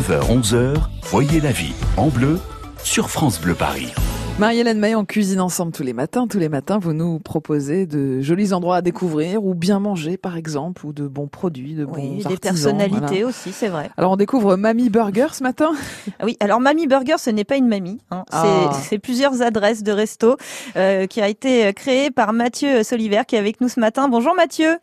[0.00, 0.74] 9h-11h,
[1.04, 2.38] voyez la vie en bleu
[2.84, 3.94] sur France Bleu Paris.
[4.38, 6.26] Marie-Hélène May, on cuisine ensemble tous les matins.
[6.26, 10.36] Tous les matins, vous nous proposez de jolis endroits à découvrir ou bien manger, par
[10.36, 13.26] exemple, ou de bons produits, de bons Oui, artisans, des personnalités voilà.
[13.28, 13.88] aussi, c'est vrai.
[13.96, 15.70] Alors, on découvre Mamie Burger ce matin.
[16.22, 17.96] Oui, alors Mamie Burger, ce n'est pas une mamie.
[18.10, 18.24] hein.
[18.30, 18.72] C'est- Ah.
[18.74, 20.36] C'est plusieurs adresses de resto
[20.76, 24.10] euh, qui a été créée par Mathieu Soliver qui est avec nous ce matin.
[24.10, 24.76] Bonjour Mathieu.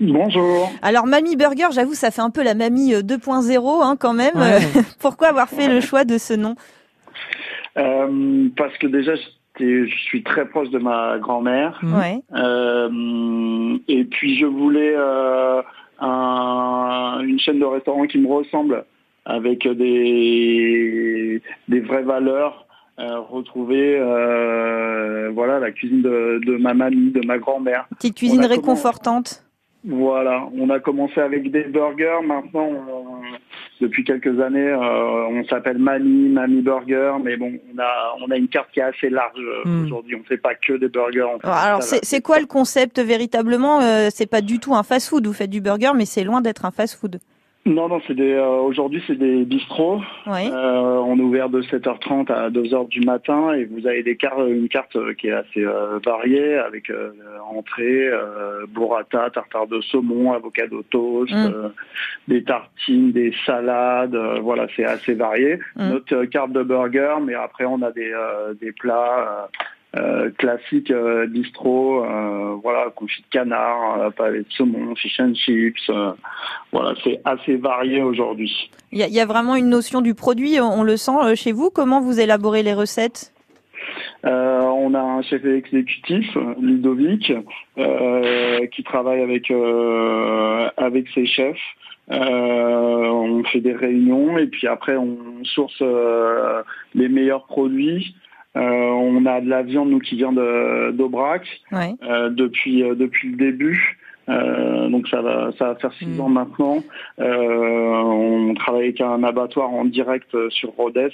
[0.00, 0.70] Bonjour.
[0.82, 4.34] Alors Mamie Burger, j'avoue, ça fait un peu la mamie euh, 2.0 hein, quand même.
[4.36, 4.60] Ouais.
[5.00, 6.54] Pourquoi avoir fait le choix de ce nom?
[7.76, 9.12] Euh, parce que déjà,
[9.58, 11.80] je suis très proche de ma grand-mère.
[11.82, 12.20] Ouais.
[12.34, 15.60] Euh, et puis, je voulais euh,
[16.00, 18.84] un- une chaîne de restaurants qui me ressemble,
[19.26, 22.66] avec des, des vraies valeurs.
[22.98, 27.86] euh, retrouver euh, voilà la cuisine de, de ma mamie, de ma grand-mère.
[27.96, 29.42] Petite cuisine réconfortante.
[29.82, 32.18] Voilà, on a commencé avec des burgers.
[32.24, 33.20] Maintenant, on-
[33.80, 37.12] depuis quelques années, euh, on s'appelle Mamie, Mamie Burger.
[37.24, 39.84] Mais bon, on a, on a une carte qui est assez large euh, Mm.
[39.86, 40.16] aujourd'hui.
[40.16, 41.22] On ne fait pas que des burgers.
[41.34, 45.26] on fait Alors, c'est quoi le concept véritablement Euh, C'est pas du tout un fast-food.
[45.26, 47.18] Vous faites du burger, mais c'est loin d'être un fast-food.
[47.66, 48.32] Non, non, c'est des.
[48.32, 50.00] euh, aujourd'hui, c'est des bistrots.
[50.26, 50.48] Oui.
[50.50, 54.38] Euh, on est ouvert de 7h30 à 2h du matin et vous avez des cartes,
[54.48, 57.10] une carte euh, qui est assez euh, variée avec euh,
[57.50, 61.52] entrée, euh, burrata, tartare de saumon, avocado toast, Mm.
[61.54, 61.68] euh,
[62.28, 64.14] des tartines, des salades.
[64.14, 65.58] euh, voilà, c'est assez varié.
[65.76, 65.90] Mm.
[65.90, 69.48] Notre carte de burger, mais après on a des, euh, des plats.
[69.96, 75.34] Euh, classiques euh, bistrot, euh, voilà, confit de canard, euh, pavé de saumon, fish and
[75.34, 76.12] chips, euh,
[76.72, 78.70] voilà, c'est assez varié aujourd'hui.
[78.92, 81.52] Il y, a- il y a vraiment une notion du produit, on le sent chez
[81.52, 81.70] vous.
[81.70, 83.32] Comment vous élaborez les recettes?
[84.26, 87.32] Euh, on a un chef exécutif, Ludovic,
[87.78, 91.56] euh, qui travaille avec euh, avec ses chefs.
[92.12, 96.62] Euh, on fait des réunions et puis après on source euh,
[96.94, 98.14] les meilleurs produits.
[98.56, 101.94] Euh, on a de la viande nous qui vient de d'Aubrac ouais.
[102.02, 103.96] euh, depuis euh, depuis le début.
[104.28, 106.20] Euh, donc ça va ça va faire six Mm.
[106.20, 106.78] ans maintenant.
[107.20, 111.08] Euh, on travaille avec un abattoir en direct sur Rodez.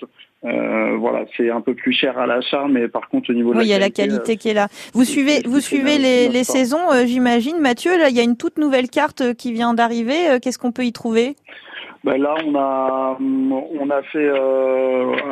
[0.45, 3.59] Euh, voilà, c'est un peu plus cher à l'achat, mais par contre au niveau de
[3.59, 4.69] Oui, il y a la la qualité qui est là.
[4.93, 7.59] Vous suivez, vous suivez les, les saisons, j'imagine.
[7.61, 10.39] Mathieu, là, il y a une toute nouvelle carte qui vient d'arriver.
[10.43, 11.37] Qu'est-ce qu'on peut y trouver?
[12.05, 14.29] Ben là, on a, on a fait.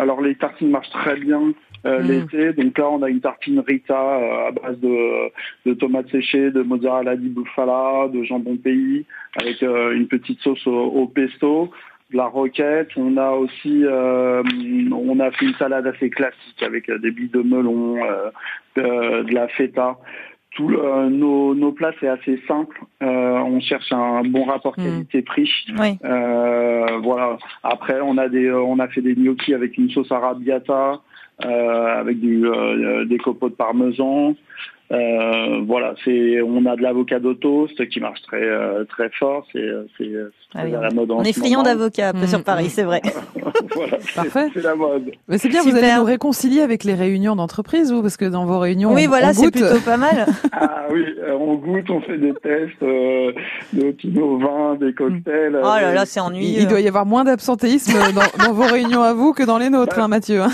[0.00, 1.52] alors les tartines marchent très bien
[1.86, 2.08] euh, Mm.
[2.08, 2.52] l'été.
[2.54, 5.30] Donc là, on a une tartine Rita euh, à base de,
[5.66, 9.04] de tomates séchées, de mozzarella di bufala, de jambon pays,
[9.40, 11.70] avec euh, une petite sauce au, au pesto,
[12.10, 12.88] de la roquette.
[12.96, 14.42] On a aussi, euh,
[14.92, 18.30] on a fait une salade assez classique avec des billes de melon, euh,
[18.76, 19.96] de, de la feta.
[20.56, 22.80] Tout nos, nos plats c'est assez simple.
[23.02, 23.06] Euh,
[23.40, 24.84] on cherche un bon rapport Mm.
[24.84, 25.50] qualité-prix.
[25.80, 25.98] Oui.
[26.04, 27.38] Euh, voilà.
[27.64, 31.00] Après, on a des, on a fait des gnocchis avec une sauce arrabbiata,
[31.40, 34.34] avec du, euh, des copeaux de parmesan.
[34.92, 39.46] Euh, voilà, c'est, on a de l'avocado toast qui marche très, euh, très fort.
[39.50, 40.10] C'est, c'est,
[40.54, 42.44] Ah très oui, à la mode en On est friand d'avocats un peu Mm, sur
[42.44, 42.68] Paris, mm.
[42.68, 43.00] c'est vrai.
[43.74, 44.48] voilà, Parfait.
[44.52, 45.10] c'est la mode.
[45.26, 48.44] Mais c'est bien, vous allez nous réconcilier avec les réunions d'entreprise, vous, parce que dans
[48.44, 50.26] vos réunions, Oui, on, voilà, on c'est plutôt pas mal.
[50.52, 53.32] Ah oui, euh, on goûte, on fait des tests euh,
[53.72, 55.56] de tous nos vins, des cocktails.
[55.58, 56.60] Oh là euh, là, c'est ennuyeux.
[56.60, 59.70] il doit y avoir moins d'absenthéisme dans, dans vos réunions à vous que dans les
[59.70, 60.42] nôtres, hein, Mathieu.
[60.42, 60.50] hein.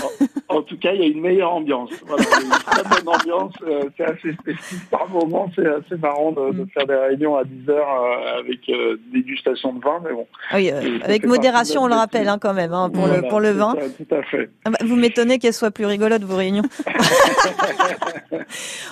[0.51, 1.89] En tout cas, il y a une meilleure ambiance.
[2.05, 3.53] Voilà, une très bonne ambiance.
[3.67, 5.49] euh, c'est assez spécifique par moment.
[5.55, 9.73] C'est assez marrant de, de faire des réunions à 10 heures euh, avec euh, dégustation
[9.73, 10.27] de vin, mais bon.
[10.53, 13.39] Oui, euh, avec modération, on le rappelle hein, quand même, hein, pour, Voilà, le, pour
[13.39, 13.75] le c'est vin.
[13.79, 14.49] ça, tout à fait.
[14.65, 16.63] Ah bah, vous m'étonnez qu'elles soient plus rigolotes, vos réunions.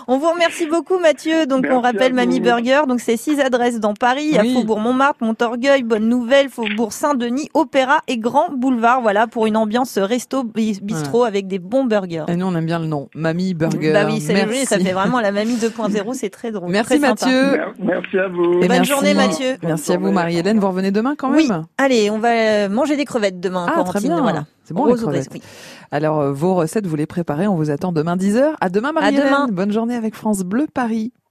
[0.07, 1.45] on vous remercie beaucoup, Mathieu.
[1.45, 2.39] Donc, Merci on rappelle Mamie.
[2.39, 2.81] Burger.
[2.87, 4.37] Donc, c'est six adresses dans Paris.
[4.37, 4.43] à.
[4.43, 9.01] Faubourg Montmartre, Montorgueil, Bonne Nouvelle, Faubourg Saint-Denis, Opéra et Grand Boulevard.
[9.01, 12.25] Voilà, pour une ambiance resto bi- bistrot avec des bons burgers.
[12.27, 13.09] Et nous, on aime bien le nom.
[13.15, 13.93] Mamie Burger.
[13.93, 14.47] Bah oui, c'est Merci.
[14.47, 16.13] vrai, ça fait vraiment la mamie 2.0.
[16.13, 16.69] C'est très drôle.
[16.71, 17.09] Merci, très.
[17.09, 17.51] Mathieu.
[17.51, 18.53] Mer- Merci à vous.
[18.55, 18.89] Et Bonne merci.
[18.91, 19.57] journée, Mathieu.
[19.63, 20.11] Merci à vous.
[20.11, 20.59] Marie-Hélène.
[20.59, 21.37] Vous revenez demain quand même?
[21.37, 21.49] Oui.
[21.77, 24.09] Allez, on va euh, manger des crevettes demain, Ah, très Corentine.
[24.09, 24.21] bien.
[24.21, 24.45] Voilà.
[24.69, 25.41] C'est bon, Rose crevettes.
[25.89, 27.47] Alors, euh, vos recettes, vous les préparez.
[27.47, 28.53] On vous attend demain 10h.
[28.61, 29.25] À demain, Marie-Hélène.
[29.25, 29.47] demain.
[29.51, 31.11] Bonne journée avec France Bleu Paris.